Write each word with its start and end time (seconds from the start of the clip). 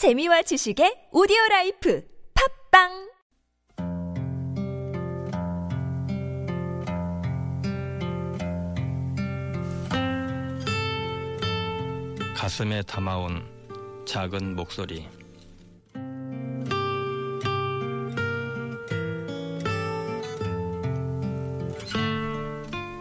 재미와 0.00 0.40
지식의 0.40 1.12
오디오 1.12 1.36
라이프 1.50 2.02
팝빵! 2.72 3.10
가슴에 12.34 12.80
담아온 12.84 13.44
작은 14.06 14.56
목소리. 14.56 15.06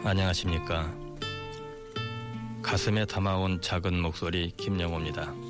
안녕하십니까? 0.04 0.94
가슴에 2.62 3.06
담아온 3.06 3.62
작은 3.62 4.02
목소리 4.02 4.52
김영호입니다 4.58 5.49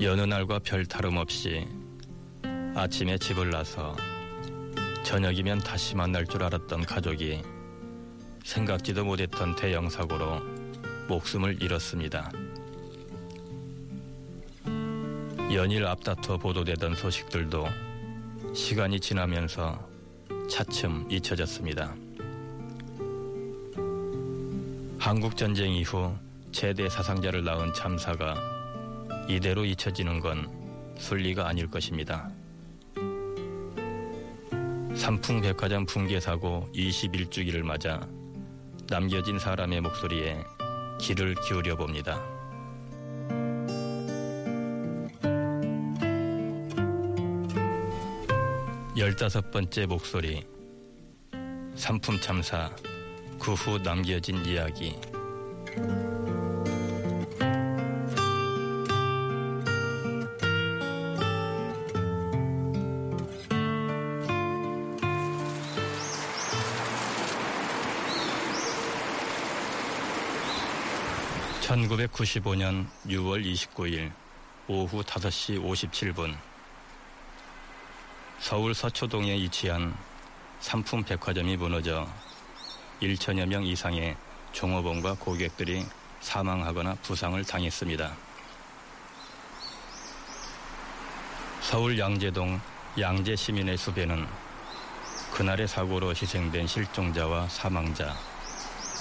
여느 0.00 0.22
날과 0.22 0.58
별 0.58 0.84
다름없이 0.84 1.66
아침에 2.74 3.16
집을 3.16 3.50
나서 3.50 3.96
저녁이면 5.04 5.60
다시 5.60 5.94
만날 5.94 6.26
줄 6.26 6.42
알았던 6.42 6.84
가족이 6.84 7.42
생각지도 8.42 9.04
못했던 9.04 9.54
대형 9.54 9.88
사고로 9.88 10.40
목숨을 11.08 11.62
잃었습니다. 11.62 12.30
연일 15.52 15.86
앞다퉈 15.86 16.38
보도되던 16.38 16.96
소식들도 16.96 17.68
시간이 18.52 18.98
지나면서 18.98 19.88
차츰 20.50 21.06
잊혀졌습니다. 21.08 21.94
한국전쟁 24.98 25.72
이후 25.72 26.12
최대 26.50 26.88
사상자를 26.88 27.44
낳은 27.44 27.72
참사가 27.74 28.53
이대로 29.28 29.64
잊혀지는 29.64 30.20
건 30.20 30.48
순리가 30.98 31.46
아닐 31.48 31.70
것입니다. 31.70 32.30
삼풍백화점 34.94 35.86
붕괴 35.86 36.20
사고 36.20 36.68
21주기를 36.74 37.62
맞아 37.62 38.06
남겨진 38.88 39.38
사람의 39.38 39.80
목소리에 39.80 40.38
귀를 41.00 41.34
기울여 41.46 41.76
봅니다. 41.76 42.22
열다섯 48.96 49.50
번째 49.50 49.86
목소리 49.86 50.46
삼품 51.74 52.20
참사 52.20 52.70
그 53.40 53.52
후 53.52 53.78
남겨진 53.78 54.44
이야기 54.46 54.94
(1995년 71.74 72.86
6월 73.08 73.44
29일) 73.44 74.12
오후 74.68 75.02
5시 75.02 75.60
57분 75.60 76.36
서울 78.38 78.72
서초동에 78.74 79.34
위치한 79.34 79.96
삼품 80.60 81.02
백화점이 81.02 81.56
무너져 81.56 82.06
1천여 83.02 83.46
명 83.46 83.64
이상의 83.64 84.16
종업원과 84.52 85.14
고객들이 85.14 85.84
사망하거나 86.20 86.94
부상을 87.02 87.42
당했습니다. 87.44 88.16
서울 91.60 91.98
양재동 91.98 92.60
양재 93.00 93.34
시민의 93.34 93.76
숲에는 93.76 94.28
그날의 95.32 95.66
사고로 95.66 96.10
희생된 96.10 96.68
실종자와 96.68 97.48
사망자 97.48 98.14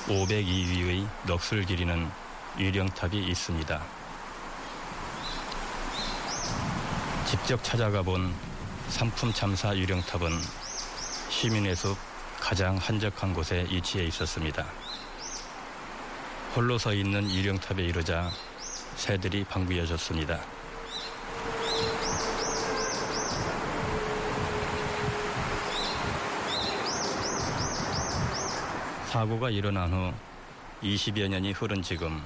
502위의 0.07 1.07
넋을 1.27 1.65
기리는 1.65 2.23
유령탑이 2.57 3.17
있습니다. 3.17 3.81
직접 7.25 7.63
찾아가 7.63 8.03
본 8.03 8.33
삼품 8.89 9.33
참사 9.33 9.75
유령탑은 9.75 10.29
시민의 11.29 11.75
숲 11.75 11.97
가장 12.39 12.77
한적한 12.77 13.33
곳에 13.33 13.65
위치해 13.71 14.05
있었습니다. 14.05 14.65
홀로 16.55 16.77
서 16.77 16.93
있는 16.93 17.29
유령탑에 17.31 17.81
이르자 17.83 18.29
새들이 18.95 19.43
방구여졌습니다. 19.45 20.39
사고가 29.07 29.49
일어난 29.49 29.91
후 29.91 30.13
20여 30.83 31.27
년이 31.29 31.53
흐른 31.53 31.81
지금 31.81 32.21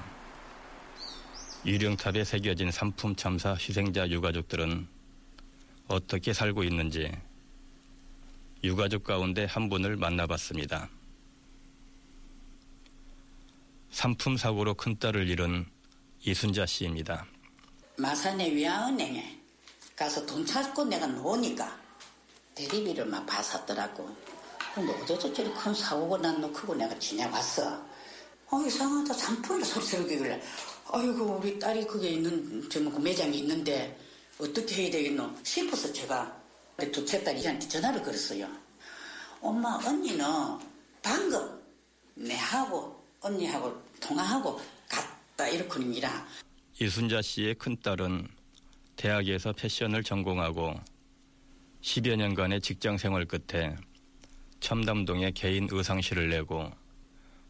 유령탑에 1.64 2.24
새겨진 2.24 2.70
삼품 2.70 3.16
참사 3.16 3.52
희생자 3.54 4.08
유가족들은 4.08 4.86
어떻게 5.88 6.32
살고 6.32 6.62
있는지 6.62 7.10
유가족 8.62 9.04
가운데 9.04 9.44
한 9.44 9.68
분을 9.68 9.96
만나봤습니다. 9.96 10.88
삼품 13.90 14.36
사고로 14.36 14.74
큰 14.74 14.98
딸을 14.98 15.28
잃은 15.28 15.66
이순자 16.24 16.66
씨입니다. 16.66 17.26
마산의 17.96 18.54
위안은행에 18.54 19.38
가서 19.96 20.24
돈 20.26 20.46
찾고 20.46 20.84
내가 20.84 21.06
놓으니까 21.06 21.76
대리비를 22.54 23.06
막 23.06 23.26
받았더라고. 23.26 24.16
근데 24.74 24.92
어째서 24.92 25.32
저리 25.32 25.52
큰 25.54 25.74
사고가 25.74 26.18
난너 26.18 26.52
크고 26.52 26.74
내가 26.74 26.96
지나갔어. 26.98 27.84
어, 28.50 28.62
이상하다. 28.64 29.12
삼품이 29.12 29.64
소리 29.64 29.84
지르길래. 29.84 30.40
아이고, 30.90 31.38
우리 31.42 31.58
딸이 31.58 31.86
그게 31.86 32.10
있는, 32.10 32.68
그 32.68 32.78
매장이 32.78 33.38
있는데 33.38 33.98
어떻게 34.38 34.84
해야 34.84 34.90
되겠노 34.90 35.30
싶어서 35.42 35.92
제가 35.92 36.40
두째 36.92 37.22
딸이 37.22 37.44
한테 37.44 37.68
전화를 37.68 38.02
걸었어요. 38.02 38.48
엄마, 39.40 39.78
언니는 39.84 40.24
방금 41.02 41.60
내하고 42.14 43.04
언니하고 43.20 43.82
통화하고 44.00 44.60
갔다 44.88 45.48
이렇거든요. 45.48 46.08
이순자 46.80 47.20
씨의 47.22 47.54
큰 47.56 47.76
딸은 47.82 48.28
대학에서 48.96 49.52
패션을 49.52 50.02
전공하고 50.02 50.74
10여 51.82 52.16
년간의 52.16 52.60
직장 52.60 52.96
생활 52.96 53.24
끝에 53.24 53.76
첨담동에 54.60 55.32
개인 55.32 55.68
의상실을 55.70 56.28
내고 56.30 56.70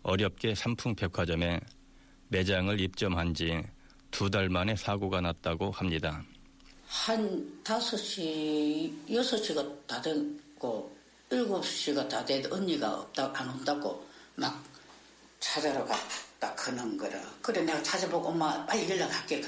어렵게 0.03 0.55
삼풍백화점에 0.55 1.61
매장을 2.29 2.79
입점한 2.81 3.35
지 3.35 3.63
두 4.11 4.31
달 4.31 4.49
만에 4.49 4.75
사고가 4.75 5.21
났다고 5.21 5.71
합니다. 5.71 6.23
한 6.87 7.61
5시, 7.63 9.07
6시가 9.09 9.87
다 9.87 10.01
됐고 10.01 10.97
7시가 11.31 12.09
다 12.09 12.25
돼도 12.25 12.55
언니가 12.55 13.01
없다, 13.01 13.31
안 13.37 13.51
온다고 13.51 14.07
막 14.35 14.65
찾아러 15.41 15.85
갔다 15.85 16.55
그는 16.55 16.97
거라. 16.97 17.21
그래 17.43 17.61
내가 17.63 17.83
찾아보고 17.83 18.29
엄마 18.29 18.65
빨리 18.65 18.89
연락할게. 18.89 19.43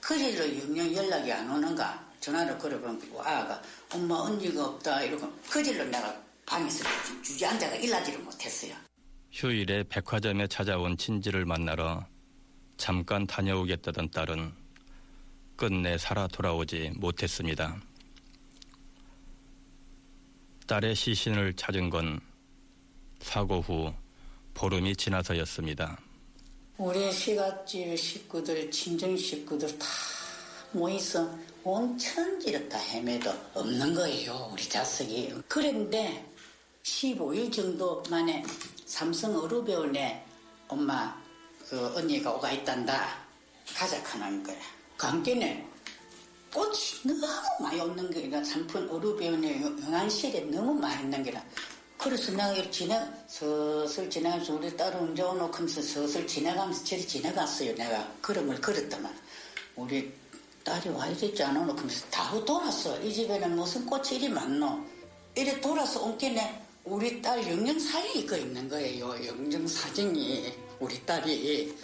그래도 0.00 0.58
영영 0.60 0.94
연락이 0.94 1.32
안 1.32 1.50
오는가 1.50 2.08
전화를 2.20 2.56
걸어보면 2.58 3.02
아가 3.18 3.60
엄마 3.92 4.14
언니가 4.14 4.66
없다 4.66 5.02
이러고 5.02 5.30
그질로 5.50 5.84
내가 5.86 6.16
방에서 6.46 6.84
주저앉아가 7.22 7.74
일하지를 7.76 8.20
못했어요. 8.20 8.74
휴일에 9.32 9.84
백화점에 9.84 10.46
찾아온 10.48 10.96
친지를 10.96 11.44
만나러 11.44 12.04
잠깐 12.76 13.26
다녀오겠다던 13.26 14.10
딸은 14.10 14.52
끝내 15.56 15.98
살아 15.98 16.26
돌아오지 16.26 16.92
못했습니다. 16.96 17.80
딸의 20.66 20.94
시신을 20.94 21.54
찾은 21.54 21.90
건 21.90 22.20
사고 23.20 23.60
후 23.60 23.92
보름이 24.54 24.96
지나서였습니다. 24.96 25.98
우리 26.78 27.12
시가집 27.12 27.96
식구들, 27.98 28.70
친정 28.70 29.16
식구들 29.16 29.78
다 29.78 29.86
모여서 30.72 31.38
온 31.62 31.96
천지를 31.98 32.68
다 32.68 32.78
헤매도 32.78 33.30
없는 33.54 33.94
거예요, 33.94 34.48
우리 34.52 34.62
자식이. 34.62 35.34
그런데 35.46 36.24
15일 36.90 37.52
정도 37.52 38.02
만에 38.10 38.42
삼성 38.84 39.36
어루배원에 39.36 40.24
엄마 40.66 41.16
그 41.68 41.86
언니가 41.96 42.32
오가 42.32 42.50
있단다. 42.50 43.18
가자 43.74 44.02
하는 44.02 44.42
거야. 44.42 44.56
관계는 44.98 45.64
꽃이 46.52 47.20
너무 47.20 47.62
많이 47.62 47.80
없는 47.80 48.10
게라 48.10 48.42
삼촌 48.42 48.88
어루배원에 48.90 49.62
영안실에 49.62 50.40
너무 50.46 50.74
많이 50.74 51.04
있는 51.04 51.22
게라 51.22 51.42
그래서 51.96 52.32
내가 52.32 52.52
이렇게 52.52 52.70
지나, 52.70 53.08
서슬 53.28 54.10
지나가면서 54.10 54.54
우리 54.54 54.76
딸을 54.76 55.00
운전 55.00 55.38
놓고 55.38 55.54
하면서 55.54 55.80
서슬 55.80 56.26
지나가면서 56.26 56.82
저리 56.82 57.06
지나갔어요. 57.06 57.74
내가 57.76 58.12
걸음을 58.20 58.60
걸었더만. 58.60 59.14
우리 59.76 60.12
딸이 60.64 60.88
와야 60.88 61.14
되지 61.14 61.42
않아? 61.42 61.60
놓고 61.60 61.78
하면서 61.78 62.06
다 62.10 62.44
돌았어. 62.44 63.00
이 63.02 63.12
집에는 63.12 63.54
무슨 63.54 63.86
꽃이 63.86 64.16
이리 64.16 64.28
많노? 64.28 64.82
이래 65.36 65.60
돌아서 65.60 66.02
온 66.02 66.18
게네 66.18 66.59
우리 66.84 67.20
딸 67.20 67.38
영정사진이 67.46 68.26
그 68.26 68.38
있는 68.38 68.68
거예요. 68.68 69.08
영정사진이. 69.26 70.52
우리 70.78 71.04
딸이. 71.04 71.76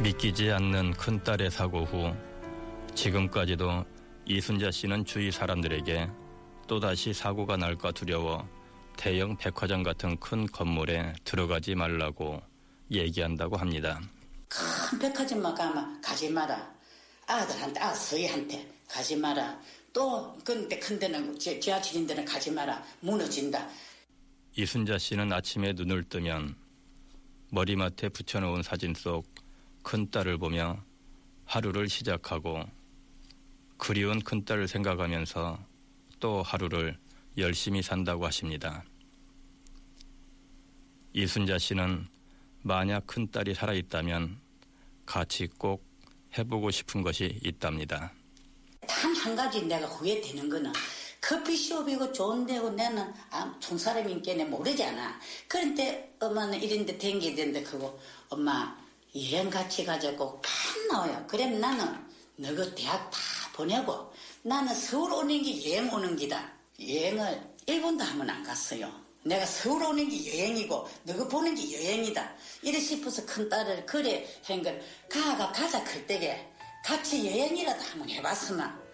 믿기지 0.00 0.50
않는 0.50 0.92
큰 0.92 1.22
딸의 1.22 1.50
사고 1.50 1.84
후 1.84 2.14
지금까지도 2.94 3.84
이순자 4.26 4.70
씨는 4.70 5.04
주위 5.04 5.30
사람들에게 5.30 6.08
또다시 6.66 7.12
사고가 7.12 7.56
날까 7.56 7.92
두려워 7.92 8.46
대형 8.96 9.36
백화점 9.36 9.82
같은 9.82 10.18
큰 10.18 10.46
건물에 10.46 11.12
들어가지 11.24 11.74
말라고 11.74 12.40
얘기한다고 12.90 13.56
합니다. 13.56 14.00
큰 14.48 14.98
백화점만 14.98 15.54
가면 15.54 16.00
가지 16.00 16.30
마라. 16.30 16.74
아들한테, 17.26 17.80
아, 17.80 17.92
서희한테 17.94 18.68
가지 18.88 19.16
마라. 19.16 19.60
또, 19.92 20.36
근데 20.44 20.78
큰 20.78 20.98
데는, 20.98 21.38
지- 21.38 21.60
지하철인 21.60 22.06
데는 22.06 22.24
가지 22.24 22.50
마라. 22.50 22.82
무너진다. 23.00 23.68
이순자 24.56 24.98
씨는 24.98 25.32
아침에 25.32 25.72
눈을 25.72 26.04
뜨면 26.04 26.56
머리맡에 27.50 28.08
붙여놓은 28.08 28.62
사진 28.62 28.94
속 28.94 29.26
큰딸을 29.82 30.38
보며 30.38 30.82
하루를 31.44 31.88
시작하고 31.88 32.64
그리운 33.76 34.20
큰딸을 34.22 34.68
생각하면서 34.68 35.58
또 36.20 36.42
하루를 36.42 36.98
열심히 37.36 37.82
산다고 37.82 38.24
하십니다. 38.26 38.84
이순자 41.12 41.58
씨는 41.58 42.06
만약 42.62 43.06
큰딸이 43.06 43.54
살아있다면 43.54 44.38
같이 45.04 45.48
꼭 45.58 45.84
해보고 46.36 46.70
싶은 46.70 47.02
것이 47.02 47.38
있답니다. 47.44 48.12
단 48.86 49.14
한 49.24 49.34
가지 49.34 49.62
내가 49.62 49.86
후회되는 49.86 50.50
거는 50.50 50.70
커피숍이고 51.22 52.12
좋은 52.12 52.44
데고 52.44 52.68
나는 52.70 53.10
아, 53.30 53.56
총사람인께는 53.58 54.50
모르잖아. 54.50 55.18
그런데 55.48 56.14
엄마는 56.20 56.62
이런 56.62 56.84
데 56.84 56.98
댕겨야 56.98 57.34
된다 57.34 57.60
그거 57.62 57.98
엄마 58.28 58.76
여행 59.16 59.48
같이 59.48 59.82
가자고 59.84 60.42
판 60.42 60.88
나와요. 60.88 61.24
그래 61.26 61.46
나는 61.46 61.86
너그 62.36 62.74
대학 62.74 63.10
다 63.10 63.18
보내고 63.54 64.12
나는 64.42 64.74
서울 64.74 65.12
오는 65.12 65.42
게 65.42 65.70
여행 65.72 65.90
오는 65.90 66.14
기다. 66.16 66.52
여행을 66.78 67.54
일본도 67.66 68.04
한번 68.04 68.28
안 68.28 68.42
갔어요. 68.42 68.92
내가 69.24 69.46
서울 69.46 69.82
오는 69.82 70.08
게 70.08 70.38
여행이고 70.38 70.88
너그 71.04 71.28
보는 71.28 71.54
게 71.54 71.72
여행이다. 71.72 72.34
이래 72.62 72.78
싶어서 72.78 73.24
큰 73.24 73.48
딸을 73.48 73.86
그래 73.86 74.26
한걸 74.44 74.80
가가 75.08 75.50
가자 75.50 75.82
클 75.82 76.06
때게 76.06 76.46
같이 76.84 77.26
여행이라도 77.26 77.82
한번 77.82 78.10
해봤으면 78.10 78.84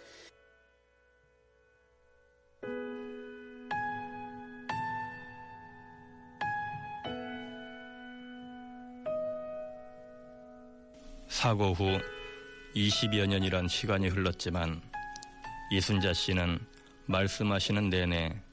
사고 11.28 11.72
후 11.72 11.98
20여 12.76 13.26
년이란 13.26 13.66
시간이 13.66 14.08
흘렀지만 14.08 14.80
이순자 15.72 16.12
씨는 16.12 16.60
말씀하시는 17.06 17.88
내내 17.88 18.49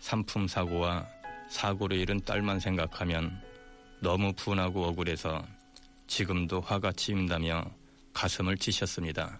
산품 0.00 0.48
사고와 0.48 1.06
사고로 1.48 1.94
잃은 1.94 2.20
딸만 2.24 2.58
생각하면 2.58 3.40
너무 4.00 4.32
분하고 4.32 4.84
억울해서 4.86 5.46
지금도 6.06 6.60
화가 6.62 6.92
치인다며 6.92 7.64
가슴을 8.12 8.56
치셨습니다. 8.56 9.38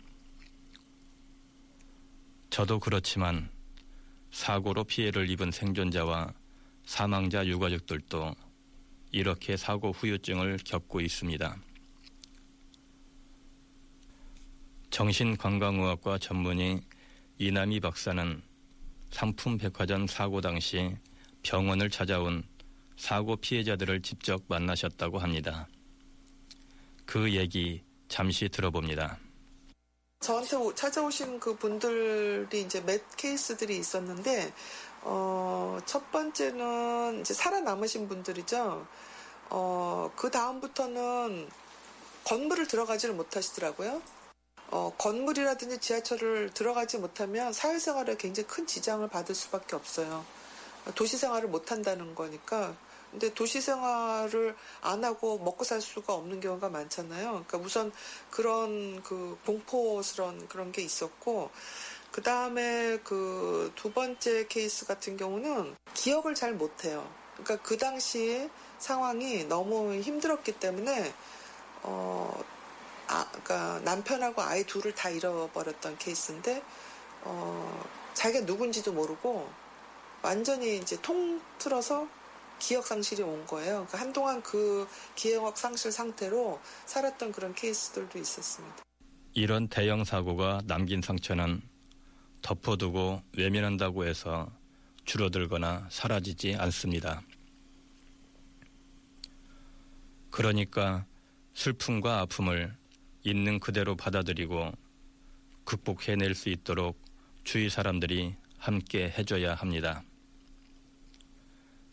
저도 2.50 2.78
그렇지만 2.78 3.50
사고로 4.30 4.84
피해를 4.84 5.28
입은 5.30 5.50
생존자와 5.50 6.32
사망자 6.84 7.46
유가족들도 7.46 8.34
이렇게 9.12 9.56
사고 9.56 9.92
후유증을 9.92 10.58
겪고 10.64 11.00
있습니다. 11.00 11.56
정신건강의학과 14.90 16.18
전문의 16.18 16.80
이남희 17.38 17.80
박사는 17.80 18.49
상품백화점 19.10 20.06
사고 20.06 20.40
당시 20.40 20.96
병원을 21.42 21.90
찾아온 21.90 22.44
사고 22.96 23.36
피해자들을 23.36 24.02
직접 24.02 24.42
만나셨다고 24.48 25.18
합니다. 25.18 25.68
그 27.06 27.34
얘기 27.34 27.82
잠시 28.08 28.48
들어봅니다. 28.48 29.18
저한테 30.20 30.56
오- 30.56 30.74
찾아오신 30.74 31.40
그 31.40 31.56
분들이 31.56 32.60
이제 32.60 32.82
몇 32.82 33.00
케이스들이 33.16 33.78
있었는데, 33.78 34.52
어, 35.02 35.78
첫 35.86 36.12
번째는 36.12 37.20
이제 37.22 37.32
살아남으신 37.32 38.06
분들이죠. 38.06 38.86
어, 39.48 40.12
그 40.14 40.30
다음부터는 40.30 41.48
건물을 42.24 42.68
들어가지를 42.68 43.14
못하시더라고요. 43.14 44.02
어, 44.70 44.92
건물이라든지 44.98 45.78
지하철을 45.78 46.50
들어가지 46.54 46.98
못하면 46.98 47.52
사회생활에 47.52 48.16
굉장히 48.16 48.46
큰 48.46 48.66
지장을 48.66 49.06
받을 49.08 49.34
수밖에 49.34 49.76
없어요. 49.76 50.24
도시 50.94 51.16
생활을 51.18 51.48
못 51.48 51.72
한다는 51.72 52.14
거니까. 52.14 52.74
근데 53.10 53.34
도시 53.34 53.60
생활을 53.60 54.54
안 54.82 55.04
하고 55.04 55.38
먹고 55.38 55.64
살 55.64 55.80
수가 55.80 56.14
없는 56.14 56.40
경우가 56.40 56.68
많잖아요. 56.68 57.44
그러니까 57.46 57.58
우선 57.58 57.92
그런 58.30 59.02
그 59.02 59.36
공포스러운 59.44 60.46
그런 60.48 60.70
게 60.70 60.82
있었고, 60.82 61.50
그 62.12 62.22
다음에 62.22 62.98
그 63.02 63.72
두 63.74 63.92
번째 63.92 64.46
케이스 64.48 64.86
같은 64.86 65.16
경우는 65.16 65.74
기억을 65.94 66.34
잘 66.34 66.52
못해요. 66.52 67.08
그러니까 67.34 67.56
그 67.66 67.76
당시 67.78 68.48
상황이 68.78 69.44
너무 69.44 69.94
힘들었기 69.94 70.52
때문에, 70.52 71.12
어, 71.82 72.44
아, 73.12 73.26
그러니까 73.28 73.80
남편하고 73.80 74.40
아이 74.40 74.62
둘을 74.64 74.94
다 74.94 75.10
잃어버렸던 75.10 75.98
케이스인데, 75.98 76.62
어, 77.22 77.84
자기가 78.14 78.44
누군지도 78.44 78.92
모르고 78.92 79.50
완전히 80.22 80.76
이제 80.78 80.96
통틀어서 81.02 82.06
기억 82.60 82.86
상실이 82.86 83.22
온 83.22 83.44
거예요. 83.46 83.86
그러니까 83.88 83.98
한동안 83.98 84.40
그 84.42 84.86
기억 85.16 85.58
상실 85.58 85.90
상태로 85.90 86.60
살았던 86.86 87.32
그런 87.32 87.52
케이스들도 87.52 88.16
있었습니다. 88.16 88.76
이런 89.32 89.66
대형 89.66 90.04
사고가 90.04 90.60
남긴 90.66 91.02
상처는 91.02 91.62
덮어두고 92.42 93.22
외면한다고 93.36 94.04
해서 94.04 94.52
줄어들거나 95.04 95.88
사라지지 95.90 96.54
않습니다. 96.54 97.22
그러니까 100.30 101.06
슬픔과 101.54 102.20
아픔을 102.20 102.79
있는 103.22 103.60
그대로 103.60 103.96
받아들이고 103.96 104.72
극복해낼 105.64 106.34
수 106.34 106.48
있도록 106.48 106.98
주위 107.44 107.70
사람들이 107.70 108.34
함께 108.58 109.10
해줘야 109.16 109.54
합니다. 109.54 110.02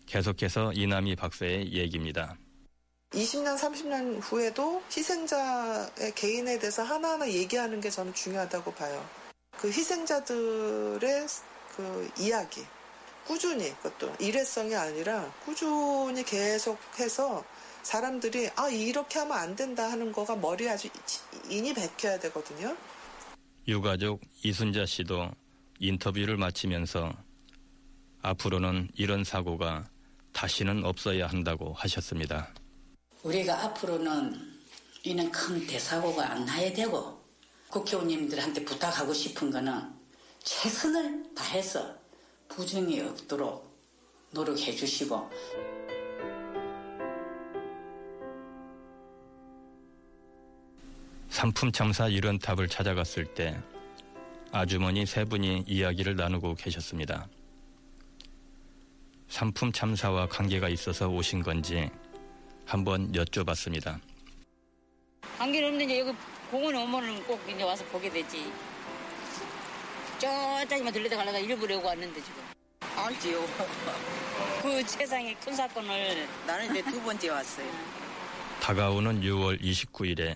계속해서 0.05 0.73
이남희 0.73 1.15
박사의 1.15 1.73
얘기입니다. 1.73 2.37
20년, 3.11 3.57
30년 3.57 4.19
후에도 4.21 4.81
희생자의 4.95 6.13
개인에 6.15 6.59
대해서 6.59 6.83
하나하나 6.83 7.29
얘기하는 7.29 7.79
게 7.79 7.89
저는 7.89 8.13
중요하다고 8.13 8.73
봐요. 8.73 9.05
그 9.51 9.69
희생자들의 9.69 11.27
그 11.75 12.09
이야기, 12.19 12.65
꾸준히, 13.27 13.69
그것도 13.81 14.15
일회성이 14.21 14.73
아니라 14.73 15.29
꾸준히 15.43 16.23
계속해서 16.23 17.43
사람들이 17.83 18.49
아, 18.55 18.69
이렇게 18.69 19.19
하면 19.19 19.37
안 19.37 19.53
된다 19.53 19.91
하는 19.91 20.13
거가 20.13 20.37
머리에 20.37 20.69
아주 20.69 20.87
인이 21.49 21.73
bek혀야 21.73 22.19
되거든요. 22.19 22.75
유가족 23.67 24.21
이순자 24.43 24.85
씨도 24.85 25.29
인터뷰를 25.79 26.37
마치면서 26.37 27.11
앞으로는 28.21 28.91
이런 28.95 29.25
사고가 29.25 29.89
다시는 30.31 30.85
없어야 30.85 31.27
한다고 31.27 31.73
하셨습니다. 31.73 32.53
우리가 33.23 33.65
앞으로는 33.65 34.57
이는 35.03 35.29
큰 35.31 35.67
대사고가 35.67 36.31
안 36.31 36.45
나야 36.45 36.71
되고 36.71 37.21
국회의원님들한테 37.69 38.63
부탁하고 38.63 39.13
싶은 39.13 39.51
거는 39.51 39.93
최선을 40.43 41.35
다해서 41.35 42.06
부정이 42.49 42.99
없도록 43.01 43.67
노력해 44.31 44.71
주시고 44.71 45.29
상품 51.29 51.71
참사 51.71 52.07
이런 52.07 52.39
답을 52.39 52.67
찾아갔을 52.67 53.25
때 53.25 53.61
아주머니 54.51 55.05
세 55.05 55.23
분이 55.23 55.65
이야기를 55.67 56.15
나누고 56.15 56.55
계셨습니다. 56.55 57.27
상품 59.27 59.71
참사와 59.71 60.27
관계가 60.27 60.69
있어서 60.69 61.09
오신 61.09 61.43
건지 61.43 61.89
한번 62.65 63.11
여쭤봤습니다. 63.11 63.99
관계는 65.37 65.69
없는데 65.69 65.99
여기 65.99 66.11
공원에 66.49 66.81
오면은 66.81 67.23
꼭 67.25 67.39
이제 67.47 67.61
와서 67.61 67.83
보게 67.85 68.09
되지. 68.09 68.51
저쪽만 70.19 70.91
들리다 70.91 71.15
가려다 71.15 71.37
일부러 71.37 71.77
오고 71.77 71.87
왔는데 71.87 72.21
지금. 72.21 72.41
알지요. 72.95 73.39
그 74.61 74.81
세상에 74.83 75.33
큰 75.35 75.53
사건을 75.53 76.27
나는 76.45 76.71
이제 76.71 76.83
두 76.83 77.01
번째 77.01 77.29
왔어요. 77.29 77.67
다가오는 78.61 79.21
6월 79.21 79.61
29일에 79.61 80.35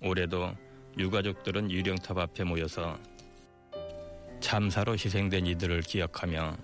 올해도 0.00 0.56
유가족들은 0.98 1.70
유령탑 1.70 2.18
앞에 2.18 2.44
모여서 2.44 2.98
참사로 4.40 4.94
희생된 4.94 5.46
이들을 5.46 5.82
기억하며 5.82 6.56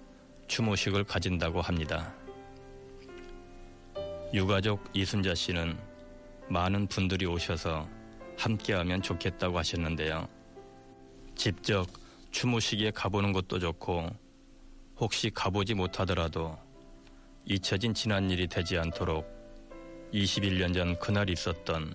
추모식을 0.49 1.05
가진다고 1.05 1.61
합니다. 1.61 2.15
유가족 4.33 4.91
이순자 4.93 5.35
씨는 5.35 5.79
많은 6.49 6.87
분들이 6.89 7.27
오셔서 7.27 7.89
함께하면 8.39 9.03
좋겠다고 9.03 9.59
하셨는데요. 9.59 10.38
직접 11.39 11.87
추모식에 12.33 12.91
가보는 12.91 13.33
것도 13.33 13.61
좋고 13.61 14.11
혹시 14.97 15.31
가보지 15.31 15.73
못하더라도 15.73 16.59
잊혀진 17.45 17.95
지난 17.95 18.29
일이 18.29 18.49
되지 18.49 18.77
않도록 18.77 19.25
21년 20.13 20.75
전 20.75 20.99
그날 20.99 21.31
있었던 21.31 21.95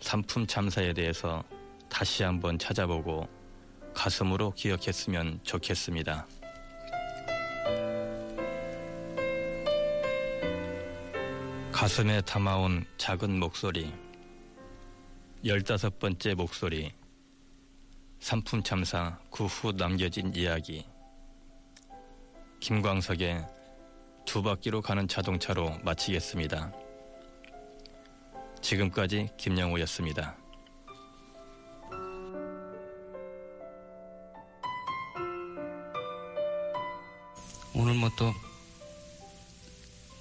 상품 0.00 0.46
참사에 0.46 0.94
대해서 0.94 1.44
다시 1.90 2.22
한번 2.22 2.58
찾아보고 2.58 3.28
가슴으로 3.92 4.52
기억했으면 4.52 5.38
좋겠습니다. 5.42 6.26
가슴에 11.70 12.22
담아온 12.22 12.86
작은 12.96 13.38
목소리, 13.38 13.92
열다섯 15.44 15.98
번째 15.98 16.34
목소리, 16.34 16.92
상품 18.22 18.62
참사 18.62 19.18
그 19.32 19.46
후 19.46 19.72
남겨진 19.72 20.32
이야기, 20.36 20.86
김광석의 22.60 23.44
두 24.24 24.42
바퀴로 24.44 24.80
가는 24.80 25.08
자동차로 25.08 25.78
마치겠습니다. 25.82 26.72
지금까지 28.62 29.28
김영호였습니다. 29.36 30.36
오늘 37.74 37.94
뭐 37.94 38.08
또 38.16 38.32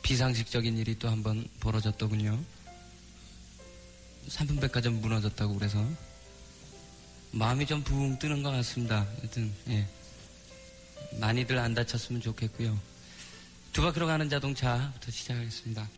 비상식적인 0.01 0.77
일이 0.77 0.97
또 0.97 1.07
한 1.07 1.21
번 1.23 1.45
벌어졌더군요. 1.59 2.39
삼풍백화점 4.27 5.01
무너졌다고 5.01 5.55
그래서 5.55 5.77
마음이 7.31 7.65
좀 7.65 7.83
붕 7.83 8.17
뜨는 8.19 8.43
것 8.43 8.51
같습니다. 8.51 9.05
하여튼 9.19 9.51
예. 9.69 9.85
많이들 11.19 11.57
안 11.57 11.73
다쳤으면 11.73 12.21
좋겠고요. 12.21 12.77
두 13.73 13.81
바퀴로 13.81 14.07
가는 14.07 14.29
자동차부터 14.29 15.11
시작하겠습니다. 15.11 15.89